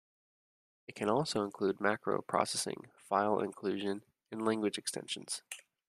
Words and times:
It 0.87 0.95
can 0.95 1.09
also 1.09 1.43
include 1.43 1.79
macro 1.79 2.23
processing, 2.23 2.87
file 2.97 3.39
inclusion 3.39 4.01
and 4.31 4.43
language 4.43 4.79
extensions. 4.79 5.43